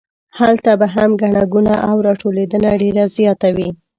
[0.39, 3.69] هلته به هم ګڼه ګوڼه او راټولېدنه ډېره زیاته وي.